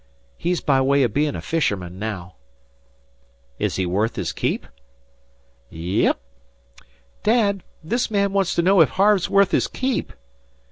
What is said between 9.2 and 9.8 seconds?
worth his